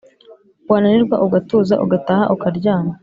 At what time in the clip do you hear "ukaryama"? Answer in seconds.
2.35-2.93